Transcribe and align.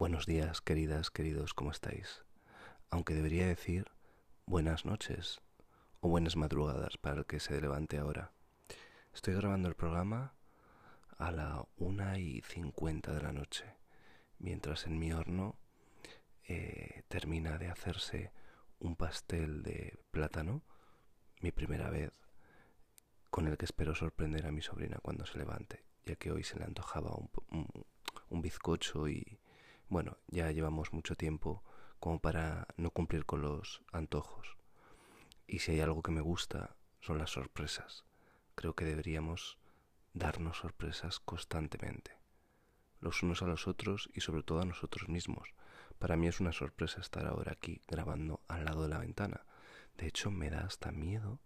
Buenos 0.00 0.24
días, 0.24 0.62
queridas, 0.62 1.10
queridos, 1.10 1.52
¿cómo 1.52 1.70
estáis? 1.70 2.24
Aunque 2.88 3.12
debería 3.12 3.46
decir 3.46 3.84
buenas 4.46 4.86
noches 4.86 5.42
o 6.00 6.08
buenas 6.08 6.36
madrugadas 6.36 6.96
para 6.96 7.18
el 7.18 7.26
que 7.26 7.38
se 7.38 7.60
levante 7.60 7.98
ahora. 7.98 8.32
Estoy 9.12 9.34
grabando 9.34 9.68
el 9.68 9.74
programa 9.74 10.32
a 11.18 11.30
la 11.30 11.66
una 11.76 12.18
y 12.18 12.40
cincuenta 12.40 13.12
de 13.12 13.20
la 13.20 13.32
noche, 13.32 13.76
mientras 14.38 14.86
en 14.86 14.98
mi 14.98 15.12
horno 15.12 15.58
eh, 16.48 17.02
termina 17.08 17.58
de 17.58 17.68
hacerse 17.68 18.32
un 18.78 18.96
pastel 18.96 19.62
de 19.62 19.98
plátano, 20.10 20.62
mi 21.42 21.52
primera 21.52 21.90
vez, 21.90 22.18
con 23.28 23.48
el 23.48 23.58
que 23.58 23.66
espero 23.66 23.94
sorprender 23.94 24.46
a 24.46 24.50
mi 24.50 24.62
sobrina 24.62 24.96
cuando 25.02 25.26
se 25.26 25.36
levante, 25.36 25.84
ya 26.06 26.16
que 26.16 26.32
hoy 26.32 26.42
se 26.42 26.58
le 26.58 26.64
antojaba 26.64 27.14
un 28.30 28.40
bizcocho 28.40 29.06
y, 29.06 29.39
bueno, 29.90 30.18
ya 30.28 30.52
llevamos 30.52 30.92
mucho 30.92 31.16
tiempo 31.16 31.64
como 31.98 32.20
para 32.20 32.68
no 32.76 32.92
cumplir 32.92 33.26
con 33.26 33.42
los 33.42 33.82
antojos. 33.92 34.56
Y 35.48 35.58
si 35.58 35.72
hay 35.72 35.80
algo 35.80 36.00
que 36.00 36.12
me 36.12 36.20
gusta, 36.20 36.76
son 37.00 37.18
las 37.18 37.30
sorpresas. 37.30 38.04
Creo 38.54 38.74
que 38.74 38.84
deberíamos 38.84 39.58
darnos 40.14 40.58
sorpresas 40.58 41.18
constantemente, 41.18 42.16
los 43.00 43.24
unos 43.24 43.42
a 43.42 43.46
los 43.46 43.66
otros 43.66 44.08
y 44.14 44.20
sobre 44.20 44.44
todo 44.44 44.60
a 44.60 44.64
nosotros 44.64 45.08
mismos. 45.08 45.48
Para 45.98 46.16
mí 46.16 46.28
es 46.28 46.38
una 46.38 46.52
sorpresa 46.52 47.00
estar 47.00 47.26
ahora 47.26 47.52
aquí 47.52 47.82
grabando 47.88 48.40
al 48.46 48.66
lado 48.66 48.84
de 48.84 48.90
la 48.90 48.98
ventana. 48.98 49.44
De 49.98 50.06
hecho, 50.06 50.30
me 50.30 50.50
da 50.50 50.60
hasta 50.60 50.92
miedo 50.92 51.40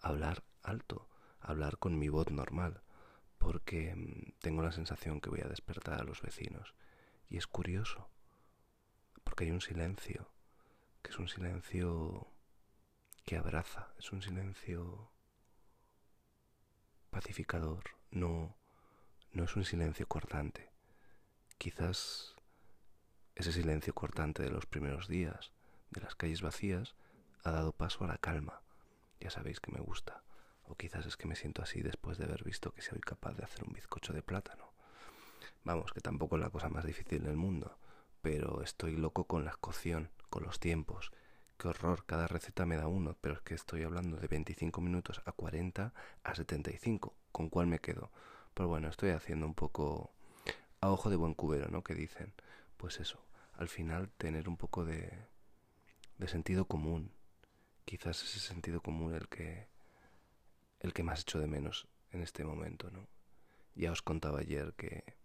hablar 0.00 0.42
alto, 0.62 1.08
hablar 1.40 1.76
con 1.76 1.98
mi 1.98 2.08
voz 2.08 2.30
normal, 2.30 2.80
porque 3.36 3.94
mm, 3.94 4.38
tengo 4.40 4.62
la 4.62 4.72
sensación 4.72 5.20
que 5.20 5.28
voy 5.28 5.42
a 5.42 5.48
despertar 5.48 6.00
a 6.00 6.04
los 6.04 6.22
vecinos 6.22 6.74
y 7.28 7.36
es 7.36 7.46
curioso, 7.46 8.08
porque 9.24 9.44
hay 9.44 9.50
un 9.50 9.60
silencio, 9.60 10.30
que 11.02 11.10
es 11.10 11.18
un 11.18 11.28
silencio 11.28 12.28
que 13.24 13.36
abraza, 13.36 13.92
es 13.98 14.12
un 14.12 14.22
silencio 14.22 15.10
pacificador, 17.10 17.84
no, 18.10 18.56
no 19.32 19.44
es 19.44 19.56
un 19.56 19.64
silencio 19.64 20.06
cortante. 20.06 20.70
Quizás 21.58 22.34
ese 23.34 23.52
silencio 23.52 23.94
cortante 23.94 24.42
de 24.42 24.50
los 24.50 24.66
primeros 24.66 25.08
días, 25.08 25.52
de 25.90 26.00
las 26.00 26.14
calles 26.14 26.42
vacías, 26.42 26.94
ha 27.44 27.50
dado 27.50 27.72
paso 27.72 28.04
a 28.04 28.08
la 28.08 28.18
calma. 28.18 28.62
Ya 29.20 29.30
sabéis 29.30 29.60
que 29.60 29.72
me 29.72 29.80
gusta. 29.80 30.22
O 30.64 30.76
quizás 30.76 31.06
es 31.06 31.16
que 31.16 31.26
me 31.26 31.36
siento 31.36 31.62
así 31.62 31.82
después 31.82 32.18
de 32.18 32.24
haber 32.24 32.44
visto 32.44 32.72
que 32.72 32.82
soy 32.82 33.00
capaz 33.00 33.34
de 33.34 33.44
hacer 33.44 33.64
un 33.64 33.72
bizcocho 33.72 34.12
de 34.12 34.22
plátano. 34.22 34.71
Vamos, 35.64 35.92
que 35.92 36.00
tampoco 36.00 36.36
es 36.36 36.42
la 36.42 36.50
cosa 36.50 36.68
más 36.68 36.84
difícil 36.84 37.22
del 37.22 37.36
mundo, 37.36 37.78
pero 38.20 38.62
estoy 38.62 38.96
loco 38.96 39.24
con 39.24 39.44
la 39.44 39.52
cocción, 39.52 40.10
con 40.28 40.42
los 40.42 40.58
tiempos. 40.58 41.12
Qué 41.56 41.68
horror, 41.68 42.04
cada 42.04 42.26
receta 42.26 42.66
me 42.66 42.76
da 42.76 42.88
uno, 42.88 43.16
pero 43.20 43.34
es 43.34 43.42
que 43.42 43.54
estoy 43.54 43.84
hablando 43.84 44.16
de 44.16 44.26
25 44.26 44.80
minutos 44.80 45.22
a 45.24 45.32
40 45.32 45.92
a 46.24 46.34
75. 46.34 47.14
¿Con 47.30 47.48
cuál 47.48 47.68
me 47.68 47.78
quedo? 47.78 48.10
Pues 48.54 48.68
bueno, 48.68 48.88
estoy 48.88 49.10
haciendo 49.10 49.46
un 49.46 49.54
poco 49.54 50.12
a 50.80 50.90
ojo 50.90 51.10
de 51.10 51.16
buen 51.16 51.34
cubero, 51.34 51.68
¿no? 51.68 51.82
Que 51.84 51.94
dicen. 51.94 52.34
Pues 52.76 52.98
eso, 52.98 53.24
al 53.54 53.68
final 53.68 54.10
tener 54.18 54.48
un 54.48 54.56
poco 54.56 54.84
de, 54.84 55.16
de 56.18 56.28
sentido 56.28 56.64
común. 56.64 57.12
Quizás 57.84 58.22
ese 58.24 58.40
sentido 58.40 58.80
común 58.80 59.14
el 59.14 59.28
que 59.28 59.68
el 60.80 60.92
que 60.92 61.04
más 61.04 61.20
echo 61.20 61.38
de 61.38 61.46
menos 61.46 61.86
en 62.10 62.22
este 62.22 62.44
momento, 62.44 62.90
¿no? 62.90 63.06
Ya 63.76 63.92
os 63.92 64.02
contaba 64.02 64.40
ayer 64.40 64.74
que 64.74 65.21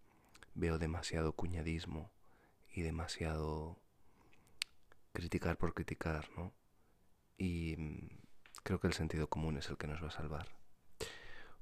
veo 0.57 0.79
demasiado 0.79 1.33
cuñadismo 1.33 2.11
y 2.73 2.81
demasiado 2.81 3.79
criticar 5.13 5.57
por 5.57 5.73
criticar, 5.73 6.29
¿no? 6.35 6.53
Y 7.37 7.75
mm, 7.77 8.09
creo 8.63 8.79
que 8.79 8.87
el 8.87 8.93
sentido 8.93 9.29
común 9.29 9.57
es 9.57 9.69
el 9.69 9.77
que 9.77 9.87
nos 9.87 10.03
va 10.03 10.07
a 10.07 10.11
salvar. 10.11 10.47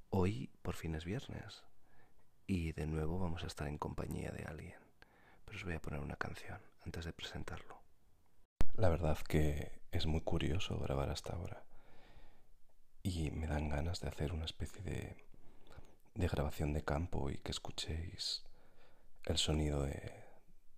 Hoy 0.10 0.50
por 0.62 0.76
fin 0.76 0.96
es 0.96 1.04
viernes 1.04 1.64
y 2.48 2.72
de 2.72 2.88
nuevo 2.88 3.20
vamos 3.20 3.44
a 3.44 3.48
estar 3.48 3.68
en 3.68 3.78
compañía 3.78 4.32
de 4.32 4.46
alguien. 4.46 4.80
Pero 5.44 5.58
os 5.58 5.66
voy 5.66 5.74
a 5.74 5.82
poner 5.82 6.00
una 6.00 6.16
canción 6.16 6.60
antes 6.86 7.04
de 7.04 7.14
presentarlo. 7.14 7.82
La 8.76 8.90
verdad 8.90 9.18
que 9.20 9.82
es 9.92 10.06
muy 10.06 10.22
curioso 10.22 10.80
grabar 10.80 11.10
hasta 11.10 11.34
ahora 11.34 11.66
y 13.04 13.30
me 13.32 13.48
dan 13.48 13.70
ganas 13.70 14.00
de 14.00 14.08
hacer 14.08 14.32
una 14.32 14.46
especie 14.46 14.82
de, 14.84 15.18
de 16.14 16.28
grabación 16.28 16.72
de 16.72 16.84
campo 16.84 17.30
y 17.30 17.38
que 17.40 17.52
escuchéis 17.52 18.46
el 19.26 19.38
sonido 19.38 19.84
de, 19.84 20.14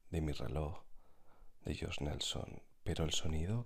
de 0.09 0.22
mi 0.22 0.31
reloj 0.31 0.84
de 1.66 1.75
Josh 1.75 2.00
Nelson, 2.00 2.62
pero 2.84 3.03
el 3.03 3.12
sonido 3.12 3.66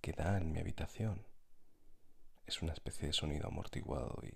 que 0.00 0.12
da 0.12 0.38
en 0.38 0.52
mi 0.52 0.58
habitación 0.58 1.26
es 2.46 2.62
una 2.62 2.72
especie 2.72 3.06
de 3.06 3.12
sonido 3.12 3.48
amortiguado 3.48 4.18
y 4.22 4.34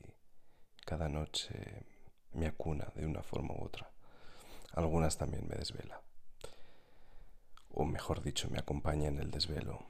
cada 0.84 1.08
noche 1.08 1.86
me 2.32 2.47
acuna 2.47 2.92
de 2.94 3.06
una 3.06 3.22
forma 3.22 3.54
u 3.54 3.64
otra. 3.64 3.91
Algunas 4.75 5.16
también 5.16 5.48
me 5.48 5.56
desvela. 5.56 6.02
O 7.70 7.84
mejor 7.84 8.22
dicho, 8.22 8.50
me 8.50 8.58
acompaña 8.58 9.08
en 9.08 9.19
el 9.19 9.31
desvelo. 9.31 9.86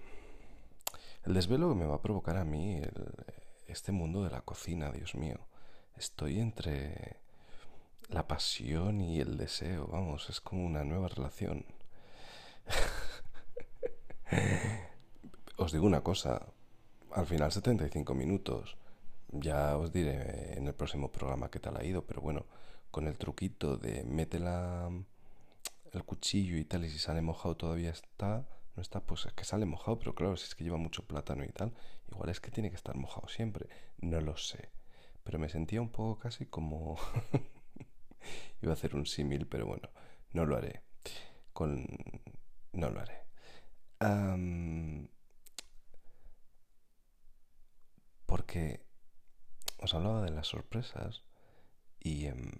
El 1.24 1.34
desvelo 1.34 1.68
que 1.70 1.74
me 1.74 1.86
va 1.86 1.96
a 1.96 2.02
provocar 2.02 2.36
a 2.36 2.44
mí 2.44 2.80
este 3.66 3.92
mundo 3.92 4.22
de 4.22 4.30
la 4.30 4.42
cocina, 4.42 4.92
Dios 4.92 5.14
mío. 5.14 5.48
Estoy 5.96 6.38
entre 6.38 7.23
la 8.08 8.26
pasión 8.26 9.00
y 9.00 9.20
el 9.20 9.36
deseo, 9.36 9.86
vamos, 9.86 10.28
es 10.30 10.40
como 10.40 10.64
una 10.64 10.84
nueva 10.84 11.08
relación. 11.08 11.64
os 15.56 15.72
digo 15.72 15.86
una 15.86 16.02
cosa, 16.02 16.46
al 17.12 17.26
final 17.26 17.52
75 17.52 18.14
minutos, 18.14 18.76
ya 19.30 19.76
os 19.76 19.92
diré 19.92 20.56
en 20.56 20.66
el 20.66 20.74
próximo 20.74 21.10
programa 21.10 21.50
qué 21.50 21.58
tal 21.60 21.76
ha 21.76 21.84
ido, 21.84 22.04
pero 22.04 22.20
bueno, 22.20 22.46
con 22.90 23.06
el 23.06 23.18
truquito 23.18 23.76
de 23.76 24.04
métela 24.04 24.90
el 25.92 26.04
cuchillo 26.04 26.56
y 26.56 26.64
tal, 26.64 26.84
y 26.84 26.90
si 26.90 26.98
sale 26.98 27.22
mojado 27.22 27.56
todavía 27.56 27.90
está, 27.90 28.46
no 28.76 28.82
está, 28.82 29.00
pues 29.00 29.26
es 29.26 29.32
que 29.32 29.44
sale 29.44 29.66
mojado, 29.66 29.98
pero 29.98 30.14
claro, 30.14 30.36
si 30.36 30.44
es 30.44 30.54
que 30.54 30.64
lleva 30.64 30.76
mucho 30.76 31.06
plátano 31.06 31.44
y 31.44 31.48
tal, 31.48 31.72
igual 32.10 32.30
es 32.30 32.40
que 32.40 32.50
tiene 32.50 32.70
que 32.70 32.76
estar 32.76 32.96
mojado 32.96 33.28
siempre, 33.28 33.68
no 33.98 34.20
lo 34.20 34.36
sé, 34.36 34.70
pero 35.22 35.38
me 35.38 35.48
sentía 35.48 35.80
un 35.80 35.90
poco 35.90 36.18
casi 36.18 36.46
como 36.46 36.96
Iba 38.64 38.72
a 38.72 38.76
hacer 38.76 38.96
un 38.96 39.04
símil, 39.04 39.46
pero 39.46 39.66
bueno, 39.66 39.90
no 40.32 40.46
lo 40.46 40.56
haré. 40.56 40.80
Con... 41.52 41.86
No 42.72 42.88
lo 42.88 42.98
haré. 42.98 43.26
Porque 48.24 48.80
os 49.82 49.92
hablaba 49.92 50.22
de 50.22 50.30
las 50.30 50.46
sorpresas 50.46 51.24
y 52.00 52.24
em, 52.24 52.52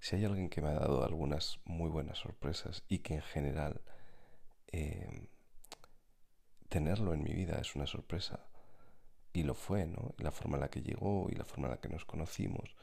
si 0.00 0.16
hay 0.16 0.24
alguien 0.24 0.48
que 0.48 0.62
me 0.62 0.68
ha 0.68 0.80
dado 0.80 1.04
algunas 1.04 1.60
muy 1.66 1.90
buenas 1.90 2.16
sorpresas 2.16 2.82
y 2.88 3.00
que 3.00 3.16
en 3.16 3.22
general 3.22 3.82
em, 4.68 5.26
tenerlo 6.70 7.12
en 7.12 7.22
mi 7.22 7.34
vida 7.34 7.58
es 7.60 7.76
una 7.76 7.86
sorpresa 7.86 8.48
y 9.34 9.42
lo 9.42 9.52
fue, 9.52 9.84
¿no? 9.84 10.14
La 10.16 10.30
forma 10.30 10.56
en 10.56 10.62
la 10.62 10.70
que 10.70 10.80
llegó 10.80 11.28
y 11.28 11.34
la 11.34 11.44
forma 11.44 11.66
en 11.66 11.72
la 11.72 11.80
que 11.82 11.90
nos 11.90 12.06
conocimos 12.06 12.74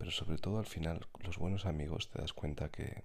pero 0.00 0.10
sobre 0.10 0.38
todo 0.38 0.58
al 0.58 0.64
final 0.64 1.06
los 1.18 1.36
buenos 1.36 1.66
amigos 1.66 2.08
te 2.08 2.22
das 2.22 2.32
cuenta 2.32 2.70
que, 2.70 3.04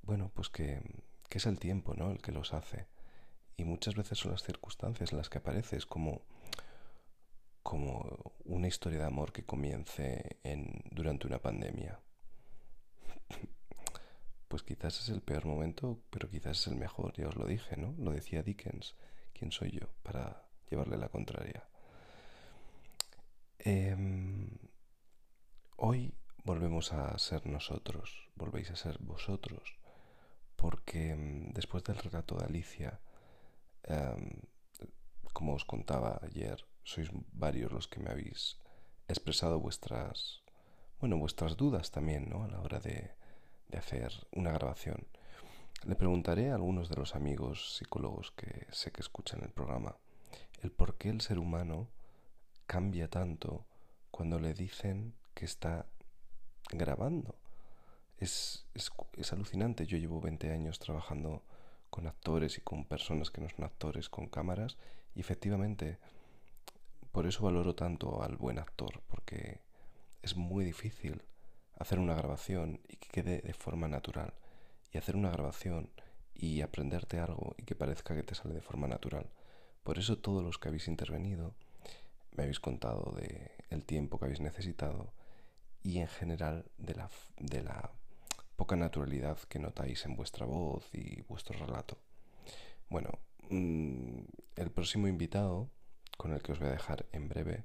bueno, 0.00 0.30
pues 0.34 0.48
que, 0.48 0.80
que 1.28 1.36
es 1.36 1.44
el 1.44 1.58
tiempo, 1.58 1.92
¿no? 1.92 2.10
El 2.10 2.22
que 2.22 2.32
los 2.32 2.54
hace. 2.54 2.86
Y 3.58 3.64
muchas 3.64 3.94
veces 3.94 4.16
son 4.16 4.32
las 4.32 4.42
circunstancias 4.42 5.12
en 5.12 5.18
las 5.18 5.28
que 5.28 5.36
apareces 5.36 5.84
como, 5.84 6.22
como 7.62 8.32
una 8.46 8.68
historia 8.68 9.00
de 9.00 9.04
amor 9.04 9.34
que 9.34 9.44
comience 9.44 10.38
en, 10.44 10.82
durante 10.90 11.26
una 11.26 11.40
pandemia. 11.40 12.00
Pues 14.48 14.64
quizás 14.64 14.98
es 14.98 15.10
el 15.10 15.20
peor 15.20 15.44
momento, 15.44 16.00
pero 16.10 16.28
quizás 16.28 16.58
es 16.58 16.66
el 16.66 16.74
mejor, 16.74 17.12
ya 17.16 17.28
os 17.28 17.36
lo 17.36 17.46
dije, 17.46 17.76
¿no? 17.76 17.94
Lo 17.98 18.10
decía 18.10 18.42
Dickens. 18.42 18.96
¿Quién 19.32 19.52
soy 19.52 19.70
yo 19.70 19.92
para 20.02 20.48
llevarle 20.68 20.96
la 20.96 21.08
contraria? 21.08 21.68
Eh, 23.60 23.94
Hoy 25.82 26.12
volvemos 26.44 26.92
a 26.92 27.16
ser 27.16 27.46
nosotros, 27.46 28.28
volvéis 28.36 28.70
a 28.70 28.76
ser 28.76 28.98
vosotros, 29.00 29.78
porque 30.54 31.16
mm, 31.16 31.54
después 31.54 31.82
del 31.84 31.96
relato 31.96 32.36
de 32.36 32.44
Alicia, 32.44 33.00
em, 33.84 34.42
como 35.32 35.54
os 35.54 35.64
contaba 35.64 36.20
ayer, 36.20 36.66
sois 36.84 37.08
varios 37.32 37.72
los 37.72 37.88
que 37.88 37.98
me 37.98 38.10
habéis 38.10 38.60
expresado 39.08 39.58
vuestras, 39.58 40.42
bueno, 41.00 41.16
vuestras 41.16 41.56
dudas 41.56 41.90
también, 41.90 42.28
¿no? 42.28 42.44
A 42.44 42.48
la 42.48 42.60
hora 42.60 42.78
de, 42.78 43.14
de 43.68 43.78
hacer 43.78 44.12
una 44.32 44.52
grabación. 44.52 45.08
Le 45.86 45.96
preguntaré 45.96 46.50
a 46.50 46.56
algunos 46.56 46.90
de 46.90 46.96
los 46.96 47.14
amigos 47.14 47.76
psicólogos 47.78 48.32
que 48.32 48.66
sé 48.70 48.92
que 48.92 49.00
escuchan 49.00 49.40
el 49.42 49.50
programa 49.50 49.96
el 50.60 50.72
por 50.72 50.98
qué 50.98 51.08
el 51.08 51.22
ser 51.22 51.38
humano 51.38 51.88
cambia 52.66 53.08
tanto 53.08 53.64
cuando 54.10 54.38
le 54.38 54.52
dicen 54.52 55.14
que 55.34 55.44
está 55.44 55.86
grabando. 56.72 57.34
es, 58.18 58.66
es, 58.74 59.32
alucinante. 59.32 59.86
Yo 59.86 59.98
llevo 59.98 60.20
20 60.20 60.52
años 60.52 60.78
trabajando 60.78 61.42
con 61.90 62.06
actores 62.06 62.58
y 62.58 62.60
con 62.60 62.84
personas 62.84 63.30
que 63.30 63.40
no 63.40 63.48
son 63.48 63.64
actores, 63.64 64.08
con 64.08 64.28
cámaras, 64.28 64.76
y 65.14 65.20
efectivamente 65.20 65.98
por 67.12 67.26
eso 67.26 67.42
valoro 67.42 67.74
tanto 67.74 68.22
al 68.22 68.36
buen 68.36 68.58
actor, 68.58 69.02
porque 69.08 69.60
es 70.22 70.36
muy 70.36 70.64
difícil 70.64 71.22
hacer 71.78 71.98
una 71.98 72.14
grabación 72.14 72.80
y 72.88 72.96
que 72.96 73.08
quede 73.08 73.40
de 73.40 73.54
forma 73.54 73.88
natural, 73.88 74.34
y 74.92 74.98
hacer 74.98 75.16
una 75.16 75.30
grabación 75.30 75.90
y 76.34 76.62
aprenderte 76.62 77.18
algo 77.18 77.54
y 77.58 77.64
que 77.64 77.74
parezca 77.74 78.14
que 78.14 78.22
te 78.22 78.34
sale 78.34 78.54
de 78.54 78.60
forma 78.60 78.86
natural. 78.86 79.28
Por 79.82 79.98
eso 79.98 80.18
todos 80.18 80.44
los 80.44 80.58
que 80.58 80.68
habéis 80.68 80.88
intervenido 80.88 81.54
me 82.32 82.44
habéis 82.44 82.60
contado 82.60 83.12
de 83.16 83.50
el 83.70 83.84
tiempo 83.84 84.18
que 84.18 84.26
habéis 84.26 84.40
necesitado 84.40 85.12
y 85.82 85.98
en 85.98 86.08
general 86.08 86.64
de 86.78 86.94
la, 86.94 87.10
de 87.38 87.62
la 87.62 87.90
poca 88.56 88.76
naturalidad 88.76 89.38
que 89.48 89.58
notáis 89.58 90.04
en 90.04 90.16
vuestra 90.16 90.46
voz 90.46 90.88
y 90.92 91.22
vuestro 91.22 91.58
relato. 91.58 91.98
Bueno, 92.88 93.10
mm, 93.48 94.20
el 94.56 94.70
próximo 94.70 95.08
invitado, 95.08 95.70
con 96.18 96.32
el 96.32 96.42
que 96.42 96.52
os 96.52 96.58
voy 96.58 96.68
a 96.68 96.72
dejar 96.72 97.06
en 97.12 97.28
breve, 97.28 97.64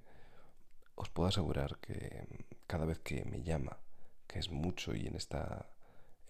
os 0.96 1.10
puedo 1.10 1.28
asegurar 1.28 1.78
que 1.80 2.26
cada 2.68 2.86
vez 2.86 3.00
que 3.00 3.26
me 3.26 3.42
llama, 3.42 3.78
que 4.28 4.40
es 4.40 4.50
mucho 4.50 4.96
y 4.96 5.08
en, 5.08 5.16
esta, 5.16 5.70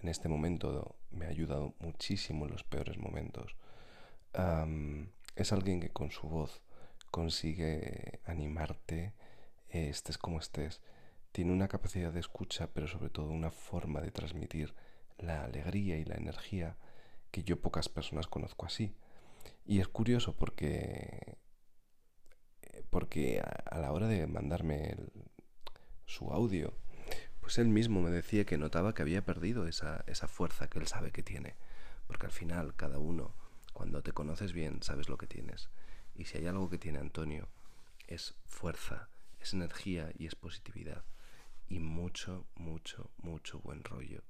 en 0.02 0.10
este 0.10 0.30
momento 0.30 0.96
me 1.12 1.26
ha 1.26 1.30
ayudado 1.30 1.76
muchísimo 1.80 2.46
en 2.46 2.52
los 2.52 2.64
peores 2.64 2.98
momentos, 2.98 3.56
es 5.36 5.54
alguien 5.54 5.80
que 5.80 5.92
con 5.92 6.12
su 6.12 6.28
voz 6.28 6.62
consigue 7.12 8.20
animarte, 8.26 9.14
estés 9.70 10.18
como 10.18 10.40
estés, 10.40 10.82
tiene 11.36 11.52
una 11.52 11.68
capacidad 11.68 12.14
de 12.14 12.22
escucha, 12.22 12.68
pero 12.72 12.88
sobre 12.88 13.10
todo 13.10 13.28
una 13.28 13.52
forma 13.52 14.00
de 14.00 14.10
transmitir 14.10 14.74
la 15.18 15.44
alegría 15.44 15.98
y 15.98 16.06
la 16.06 16.16
energía 16.16 16.78
que 17.30 17.44
yo 17.44 17.60
pocas 17.60 17.90
personas 17.90 18.28
conozco 18.28 18.66
así. 18.66 18.96
Y 19.66 19.82
es 19.82 19.90
curioso 19.90 20.34
porque 20.38 21.38
porque 22.90 23.42
a, 23.42 23.80
la 23.80 23.92
hora 23.92 24.08
de 24.08 24.28
mandarme 24.28 24.96
su 26.06 26.32
audio, 26.32 26.74
pues 27.42 27.58
él 27.58 27.68
mismo 27.68 28.00
me 28.00 28.12
decía 28.12 28.46
que 28.46 28.58
notaba 28.58 28.94
que 28.94 29.02
había 29.02 29.26
perdido 29.26 29.68
esa, 29.68 30.06
esa 30.08 30.30
fuerza 30.30 30.70
que 30.70 30.80
él 30.80 30.88
sabe 30.88 31.12
que 31.12 31.22
tiene. 31.22 31.58
Porque 32.08 32.28
al 32.28 32.32
final 32.32 32.78
cada 32.78 32.98
uno, 32.98 33.36
cuando 33.74 34.02
te 34.04 34.14
conoces 34.14 34.54
bien, 34.54 34.82
sabes 34.84 35.10
lo 35.10 35.18
que 35.18 35.28
tienes. 35.28 35.70
Y 36.14 36.24
si 36.26 36.38
hay 36.38 36.48
algo 36.48 36.70
que 36.70 36.78
tiene 36.78 37.00
Antonio, 37.00 37.50
es 38.08 38.36
fuerza, 38.46 39.10
es 39.42 39.52
energía 39.52 40.14
y 40.18 40.28
es 40.28 40.36
positividad 40.36 41.04
y 41.68 41.80
mucho, 41.80 42.48
mucho, 42.56 43.12
mucho 43.18 43.60
buen 43.60 43.84
rollo. 43.84 44.24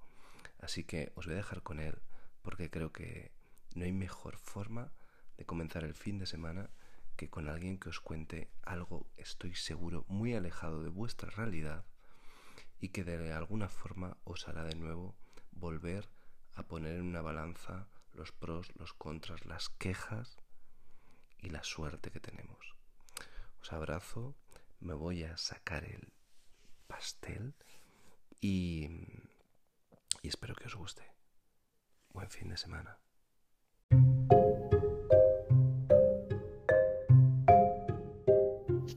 Así 0.59 0.83
que 0.83 1.11
os 1.15 1.25
voy 1.25 1.33
a 1.33 1.37
dejar 1.37 1.61
con 1.63 1.79
él 1.79 2.01
porque 2.41 2.69
creo 2.69 2.91
que 2.91 3.31
no 3.75 3.85
hay 3.85 3.91
mejor 3.91 4.37
forma 4.37 4.91
de 5.37 5.45
comenzar 5.45 5.83
el 5.83 5.93
fin 5.93 6.17
de 6.17 6.25
semana 6.25 6.69
que 7.15 7.29
con 7.29 7.49
alguien 7.49 7.77
que 7.77 7.89
os 7.89 7.99
cuente 7.99 8.49
algo, 8.63 9.07
estoy 9.17 9.55
seguro, 9.55 10.05
muy 10.07 10.33
alejado 10.33 10.83
de 10.83 10.89
vuestra 10.89 11.29
realidad 11.29 11.85
y 12.79 12.89
que 12.89 13.03
de 13.03 13.31
alguna 13.31 13.69
forma 13.69 14.17
os 14.23 14.47
hará 14.47 14.63
de 14.63 14.75
nuevo 14.75 15.15
volver 15.51 16.09
a 16.53 16.63
poner 16.63 16.95
en 16.95 17.03
una 17.03 17.21
balanza 17.21 17.87
los 18.13 18.31
pros, 18.31 18.71
los 18.75 18.93
contras, 18.93 19.45
las 19.45 19.69
quejas 19.69 20.37
y 21.39 21.49
la 21.49 21.63
suerte 21.63 22.11
que 22.11 22.19
tenemos. 22.19 22.75
Os 23.61 23.73
abrazo, 23.73 24.35
me 24.79 24.93
voy 24.93 25.23
a 25.23 25.37
sacar 25.37 25.83
el 25.85 26.13
pastel 26.87 27.53
y, 28.41 28.87
y 30.21 30.27
espero 30.27 30.55
que 30.55 30.67
os 30.67 30.75
guste. 30.75 31.03
Buen 32.13 32.29
fin 32.29 32.49
de 32.49 32.57
semana. 32.57 32.97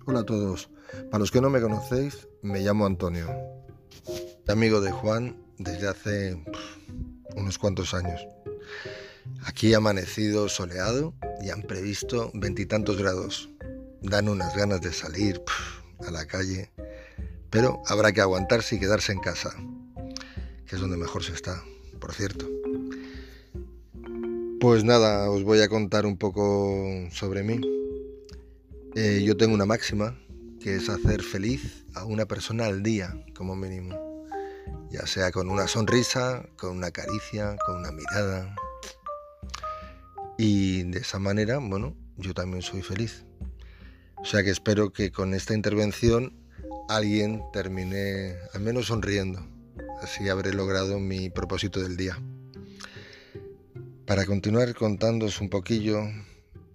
Hola 0.07 0.21
a 0.21 0.25
todos. 0.25 0.71
Para 1.11 1.19
los 1.19 1.31
que 1.31 1.41
no 1.41 1.51
me 1.51 1.61
conocéis, 1.61 2.29
me 2.43 2.61
llamo 2.61 2.87
Antonio. 2.87 3.29
Amigo 4.47 4.81
de 4.81 4.91
Juan 4.91 5.37
desde 5.59 5.89
hace 5.89 6.45
unos 7.37 7.59
cuantos 7.59 7.93
años. 7.93 8.27
Aquí 9.45 9.75
ha 9.75 9.79
amanecido 9.79 10.49
soleado 10.49 11.15
y 11.43 11.51
han 11.51 11.63
previsto 11.63 12.31
veintitantos 12.35 12.97
grados. 12.97 13.51
Dan 14.01 14.29
unas 14.29 14.57
ganas 14.57 14.81
de 14.81 14.93
salir 14.93 15.43
a 16.07 16.11
la 16.11 16.27
calle 16.27 16.71
pero 17.51 17.83
habrá 17.87 18.13
que 18.13 18.21
aguantarse 18.21 18.77
y 18.77 18.81
quedarse 18.81 19.13
en 19.13 19.21
casa, 19.21 19.55
que 20.67 20.77
es 20.77 20.81
donde 20.81 20.97
mejor 20.97 21.25
se 21.25 21.33
está, 21.33 21.63
por 22.01 22.13
cierto. 22.13 22.47
Pues 24.61 24.85
nada, 24.85 25.31
os 25.31 25.45
voy 25.45 25.61
a 25.63 25.69
contar 25.69 26.05
un 26.05 26.19
poco 26.19 27.09
sobre 27.13 27.43
mí. 27.43 27.61
Eh, 28.97 29.23
yo 29.25 29.37
tengo 29.37 29.55
una 29.55 29.67
máxima, 29.67 30.19
que 30.61 30.75
es 30.75 30.89
hacer 30.89 31.23
feliz 31.23 31.85
a 31.95 32.05
una 32.05 32.27
persona 32.27 32.67
al 32.67 32.83
día, 32.83 33.15
como 33.35 33.55
mínimo. 33.55 34.27
Ya 34.91 35.07
sea 35.07 35.31
con 35.31 35.49
una 35.49 35.69
sonrisa, 35.69 36.45
con 36.57 36.77
una 36.77 36.91
caricia, 36.91 37.57
con 37.65 37.77
una 37.77 37.93
mirada. 37.93 38.57
Y 40.37 40.83
de 40.85 40.99
esa 40.99 41.19
manera, 41.19 41.59
bueno, 41.59 41.95
yo 42.17 42.35
también 42.35 42.63
soy 42.63 42.83
feliz. 42.83 43.25
O 44.17 44.25
sea 44.25 44.43
que 44.43 44.51
espero 44.51 44.93
que 44.93 45.13
con 45.13 45.35
esta 45.35 45.55
intervención 45.55 46.48
alguien 46.89 47.43
termine 47.53 48.37
al 48.55 48.61
menos 48.61 48.87
sonriendo. 48.87 49.47
Así 50.03 50.29
habré 50.29 50.53
logrado 50.53 50.99
mi 50.99 51.31
propósito 51.31 51.81
del 51.81 51.97
día. 51.97 52.21
Para 54.07 54.25
continuar 54.25 54.75
contándoos 54.75 55.41
un 55.41 55.51
poquillo, 55.51 56.01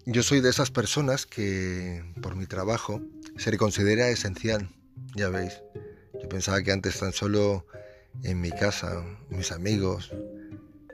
yo 0.06 0.22
soy 0.22 0.40
de 0.40 0.50
esas 0.50 0.70
personas 0.70 1.26
que 1.26 2.04
por 2.22 2.36
mi 2.36 2.46
trabajo 2.46 3.02
se 3.38 3.52
le 3.52 3.58
considera 3.58 4.10
esencial, 4.10 4.70
ya 5.16 5.30
veis. 5.30 5.62
Yo 6.22 6.30
pensaba 6.30 6.62
que 6.62 6.72
antes 6.72 7.00
tan 7.00 7.12
solo 7.12 7.66
en 8.24 8.40
mi 8.40 8.52
casa, 8.52 9.04
mis 9.30 9.52
amigos 9.52 10.12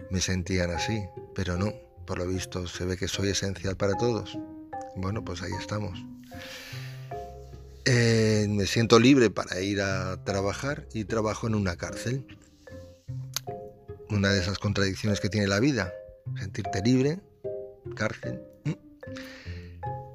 me 0.09 0.21
sentían 0.21 0.71
así, 0.71 1.03
pero 1.35 1.57
no, 1.57 1.73
por 2.07 2.19
lo 2.19 2.27
visto 2.27 2.67
se 2.67 2.85
ve 2.85 2.95
que 2.95 3.07
soy 3.07 3.29
esencial 3.29 3.75
para 3.75 3.95
todos. 3.95 4.37
Bueno, 4.95 5.23
pues 5.23 5.41
ahí 5.41 5.51
estamos. 5.59 5.99
Eh, 7.91 8.45
me 8.47 8.67
siento 8.67 8.99
libre 8.99 9.31
para 9.31 9.61
ir 9.61 9.81
a 9.81 10.23
trabajar 10.23 10.85
y 10.93 11.05
trabajo 11.05 11.47
en 11.47 11.55
una 11.55 11.75
cárcel. 11.75 12.23
Una 14.11 14.31
de 14.31 14.39
esas 14.39 14.59
contradicciones 14.59 15.19
que 15.19 15.27
tiene 15.27 15.47
la 15.47 15.59
vida, 15.59 15.91
sentirte 16.39 16.83
libre, 16.83 17.19
cárcel. 17.95 18.43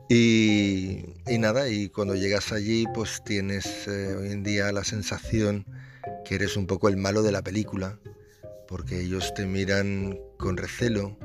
Y, 0.08 1.02
nada, 1.36 1.68
y 1.68 1.88
cuando 1.88 2.14
llegas 2.14 2.52
allí 2.52 2.86
pues 2.94 3.24
tienes 3.24 3.88
eh, 3.88 4.14
hoy 4.14 4.30
en 4.30 4.44
día 4.44 4.70
la 4.70 4.84
sensación 4.84 5.66
que 6.24 6.36
eres 6.36 6.56
un 6.56 6.68
poco 6.68 6.88
el 6.88 6.96
malo 6.96 7.24
de 7.24 7.32
la 7.32 7.42
película, 7.42 7.98
porque 8.68 9.00
ellos 9.00 9.34
te 9.34 9.46
miran 9.46 10.20
con 10.38 10.56
recelo, 10.56 11.18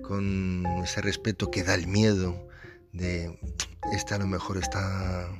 con 0.00 0.64
ese 0.82 1.02
respeto 1.02 1.50
que 1.50 1.62
da 1.62 1.74
el 1.74 1.88
miedo 1.88 2.48
de, 2.94 3.38
este 3.92 4.14
a 4.14 4.18
lo 4.18 4.26
mejor 4.26 4.56
está 4.56 5.30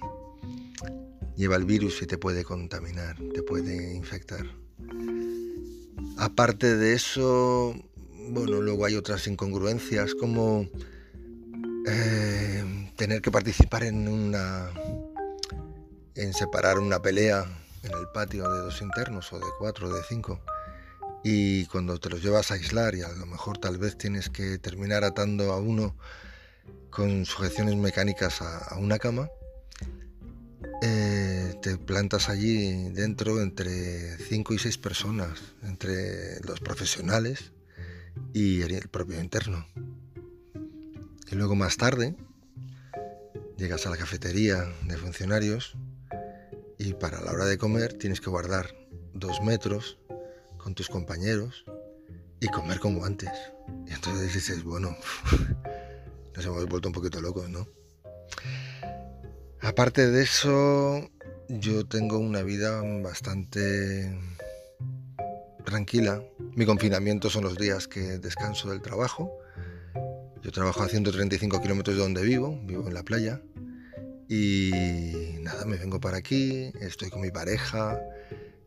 lleva 1.37 1.57
el 1.57 1.65
virus 1.65 2.03
y 2.03 2.07
te 2.07 2.19
puede 2.19 2.45
contaminar, 2.45 3.17
te 3.35 3.43
puede 3.43 3.95
infectar. 3.95 4.47
Aparte 6.17 6.77
de 6.77 6.95
eso, 6.95 7.75
bueno, 8.29 8.61
luego 8.61 8.85
hay 8.85 8.97
otras 8.97 9.27
incongruencias 9.27 10.15
como 10.15 10.69
eh, 11.87 12.91
tener 12.97 13.23
que 13.23 13.31
participar 13.31 13.85
en 13.85 14.07
una 14.09 14.71
en 16.15 16.35
separar 16.35 16.79
una 16.79 17.01
pelea 17.01 17.47
en 17.83 17.93
el 17.93 18.07
patio 18.13 18.51
de 18.51 18.59
dos 18.59 18.83
internos 18.83 19.33
o 19.33 19.39
de 19.39 19.47
cuatro 19.59 19.89
o 19.89 19.95
de 19.95 20.03
cinco 20.07 20.41
y 21.25 21.65
cuando 21.67 21.99
te 21.99 22.11
los 22.11 22.23
llevas 22.23 22.51
a 22.51 22.55
aislar 22.55 22.95
y 22.95 23.03
a 23.03 23.09
lo 23.09 23.25
mejor 23.25 23.57
tal 23.57 23.79
vez 23.79 23.97
tienes 23.97 24.29
que 24.29 24.59
terminar 24.59 25.05
atando 25.05 25.53
a 25.53 25.59
uno 25.59 25.97
con 26.91 27.25
sujeciones 27.25 27.77
mecánicas 27.77 28.43
a 28.43 28.77
una 28.79 28.99
cama 28.99 29.31
eh, 30.83 31.20
te 31.61 31.77
plantas 31.77 32.29
allí 32.29 32.89
dentro 32.91 33.41
entre 33.41 34.17
cinco 34.19 34.55
y 34.55 34.59
seis 34.59 34.79
personas, 34.79 35.41
entre 35.63 36.41
los 36.41 36.61
profesionales 36.61 37.53
y 38.33 38.63
el 38.63 38.89
propio 38.89 39.21
interno. 39.21 39.67
Y 41.31 41.35
luego 41.35 41.55
más 41.55 41.77
tarde 41.77 42.17
llegas 43.59 43.87
a 43.87 43.91
la 43.91 43.97
cafetería 43.97 44.65
de 44.87 44.97
funcionarios 44.97 45.77
y 46.79 46.95
para 46.95 47.21
la 47.21 47.33
hora 47.33 47.45
de 47.45 47.59
comer 47.59 47.93
tienes 47.93 48.21
que 48.21 48.31
guardar 48.31 48.75
dos 49.13 49.43
metros 49.43 49.99
con 50.57 50.75
tus 50.75 50.89
compañeros 50.89 51.65
y 52.41 52.49
comer 52.49 52.81
como 52.81 53.05
antes. 53.05 53.31
Y 53.87 53.93
entonces 53.93 54.33
dices, 54.33 54.65
bueno, 54.65 54.97
nos 56.35 56.47
hemos 56.47 56.67
vuelto 56.67 56.89
un 56.89 56.95
poquito 56.95 57.21
locos, 57.21 57.51
¿no? 57.51 57.69
Aparte 59.61 60.11
de 60.11 60.23
eso, 60.23 61.11
yo 61.59 61.85
tengo 61.85 62.19
una 62.19 62.43
vida 62.43 62.81
bastante 63.03 64.17
tranquila. 65.65 66.23
Mi 66.55 66.65
confinamiento 66.65 67.29
son 67.29 67.45
los 67.45 67.57
días 67.59 67.89
que 67.89 68.19
descanso 68.19 68.71
del 68.71 68.81
trabajo. 68.81 69.33
Yo 70.43 70.53
trabajo 70.53 70.83
a 70.83 70.89
135 70.89 71.61
kilómetros 71.61 71.97
de 71.97 72.03
donde 72.03 72.23
vivo, 72.23 72.59
vivo 72.65 72.87
en 72.87 72.95
la 72.95 73.03
playa. 73.03 73.43
Y 74.29 74.71
nada, 75.41 75.65
me 75.65 75.77
vengo 75.77 75.99
para 76.01 76.19
aquí, 76.19 76.73
estoy 76.81 77.11
con 77.11 77.21
mi 77.21 77.33
pareja, 77.33 78.01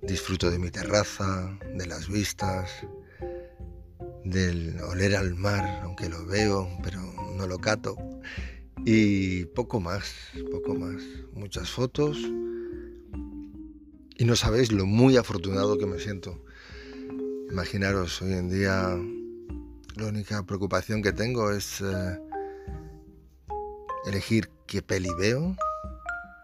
disfruto 0.01 0.51
de 0.51 0.59
mi 0.59 0.69
terraza, 0.69 1.57
de 1.73 1.85
las 1.85 2.09
vistas, 2.09 2.69
del 4.25 4.77
oler 4.81 5.15
al 5.15 5.35
mar, 5.35 5.81
aunque 5.83 6.09
lo 6.09 6.25
veo, 6.25 6.69
pero 6.83 6.99
no 7.37 7.47
lo 7.47 7.59
cato. 7.59 7.95
Y 8.85 9.45
poco 9.45 9.79
más, 9.79 10.13
poco 10.51 10.75
más. 10.75 11.01
Muchas 11.31 11.69
fotos. 11.69 12.17
Y 14.15 14.25
no 14.25 14.35
sabéis 14.35 14.71
lo 14.71 14.85
muy 14.85 15.17
afortunado 15.17 15.77
que 15.77 15.87
me 15.87 15.99
siento. 15.99 16.39
Imaginaros, 17.49 18.21
hoy 18.21 18.33
en 18.33 18.49
día 18.49 18.95
la 19.95 20.05
única 20.07 20.43
preocupación 20.43 21.01
que 21.01 21.13
tengo 21.13 21.51
es 21.51 21.81
eh, 21.81 22.19
elegir 24.05 24.49
qué 24.67 24.81
peli 24.81 25.09
veo, 25.17 25.55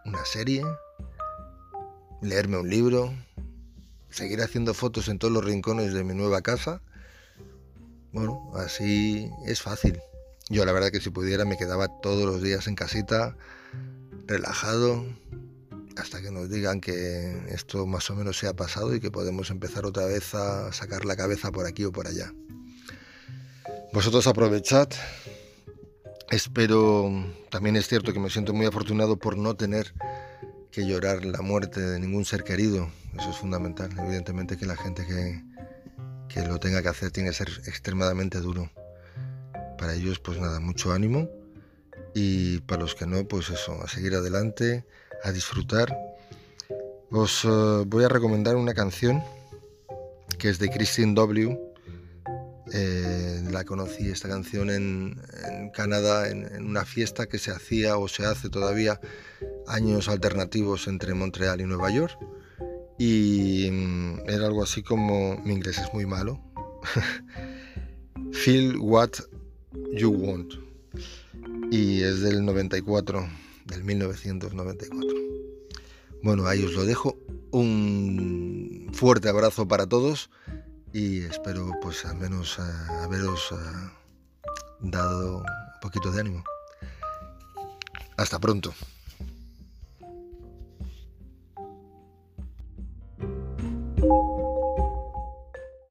una 0.06 0.26
serie, 0.26 0.64
leerme 2.22 2.58
un 2.58 2.70
libro, 2.70 3.14
seguir 4.10 4.42
haciendo 4.42 4.74
fotos 4.74 5.08
en 5.08 5.20
todos 5.20 5.34
los 5.34 5.46
rincones 5.46 5.94
de 5.94 6.04
mi 6.04 6.16
nueva 6.16 6.42
casa. 6.42 6.82
Bueno, 8.12 8.52
así 8.56 9.30
es 9.46 9.62
fácil. 9.62 10.00
Yo 10.50 10.66
la 10.66 10.72
verdad 10.72 10.90
que 10.90 11.02
si 11.02 11.12
pudiera 11.12 11.46
me 11.46 11.58
quedaba 11.58 11.88
todos 12.02 12.26
los 12.26 12.42
días 12.42 12.68
en 12.68 12.74
casita, 12.76 13.36
relajado, 14.26 15.06
hasta 16.00 16.22
que 16.22 16.32
nos 16.32 16.50
digan 16.50 16.82
que 16.82 17.44
esto 17.50 17.86
más 17.86 18.10
o 18.10 18.16
menos 18.16 18.38
se 18.38 18.48
ha 18.48 18.54
pasado 18.54 18.96
y 18.96 19.00
que 19.00 19.12
podemos 19.12 19.50
empezar 19.50 19.86
otra 19.86 20.06
vez 20.06 20.34
a 20.34 20.72
sacar 20.72 21.06
la 21.06 21.16
cabeza 21.16 21.52
por 21.52 21.66
aquí 21.66 21.86
o 21.86 21.92
por 21.92 22.08
allá. 22.08 22.34
Vosotros 23.92 24.28
aprovechad. 24.28 24.90
Espero, 26.30 27.12
también 27.50 27.76
es 27.76 27.88
cierto 27.88 28.14
que 28.14 28.20
me 28.20 28.30
siento 28.30 28.54
muy 28.54 28.66
afortunado 28.66 29.18
por 29.18 29.38
no 29.38 29.56
tener 29.56 29.94
que 30.72 30.86
llorar 30.86 31.26
la 31.26 31.42
muerte 31.42 31.82
de 31.82 32.00
ningún 32.00 32.24
ser 32.24 32.44
querido. 32.44 32.90
Eso 33.18 33.32
es 33.32 33.38
fundamental. 33.38 33.90
Evidentemente 33.98 34.58
que 34.58 34.68
la 34.68 34.76
gente 34.76 35.06
que, 35.08 35.44
que 36.28 36.48
lo 36.48 36.60
tenga 36.60 36.82
que 36.84 36.90
hacer 36.90 37.12
tiene 37.12 37.30
que 37.30 37.36
ser 37.36 37.50
extremadamente 37.66 38.40
duro. 38.40 38.70
Para 39.78 39.96
ellos, 39.96 40.20
pues 40.20 40.40
nada, 40.40 40.60
mucho 40.60 40.94
ánimo. 40.94 41.28
Y 42.14 42.60
para 42.62 42.82
los 42.82 42.96
que 42.96 43.08
no, 43.08 43.28
pues 43.28 43.50
eso, 43.50 43.82
a 43.82 43.88
seguir 43.88 44.14
adelante, 44.14 44.86
a 45.24 45.32
disfrutar. 45.32 45.96
Os 47.12 47.44
eh, 47.46 47.84
voy 47.88 48.04
a 48.04 48.10
recomendar 48.10 48.56
una 48.56 48.74
canción 48.74 49.24
que 50.38 50.50
es 50.50 50.60
de 50.60 50.70
Christine 50.70 51.14
W. 51.14 51.58
Eh, 52.72 53.42
la 53.52 53.64
conocí 53.64 54.10
esta 54.10 54.30
canción 54.30 54.70
en, 54.70 55.20
Canadá 55.74 56.30
en, 56.30 56.64
una 56.64 56.86
fiesta 56.86 57.26
que 57.26 57.40
se 57.40 57.52
hacía 57.52 57.98
o 57.98 58.08
se 58.08 58.26
hace 58.26 58.50
todavía 58.50 59.00
años 59.68 60.08
alternativos 60.08 60.88
entre 60.88 61.14
Montreal 61.14 61.62
y 61.62 61.66
Nueva 61.66 61.90
York. 61.90 62.18
Y 63.00 63.70
mm, 63.72 64.30
era 64.30 64.46
algo 64.46 64.64
así 64.64 64.84
como, 64.84 65.38
mi 65.38 65.54
inglés 65.54 65.80
es 65.80 65.94
muy 65.94 66.06
malo, 66.06 66.40
Feel 68.32 68.78
What 68.78 69.12
You 69.94 70.12
Want. 70.12 70.54
Y 71.72 72.02
es 72.02 72.22
del 72.22 72.46
94, 72.46 73.28
del 73.70 73.84
1994. 73.84 75.10
Bueno, 76.22 76.48
ahí 76.48 76.64
os 76.64 76.74
lo 76.74 76.86
dejo. 76.86 77.18
Un 77.52 78.90
fuerte 78.94 79.30
abrazo 79.30 79.68
para 79.68 79.88
todos 79.88 80.30
y 80.94 81.22
espero 81.22 81.72
pues 81.82 82.06
al 82.06 82.18
menos 82.18 82.60
haberos 82.60 83.54
dado 84.80 85.38
un 85.38 85.80
poquito 85.82 86.12
de 86.12 86.22
ánimo. 86.22 86.44
Hasta 88.18 88.40
pronto. 88.40 88.74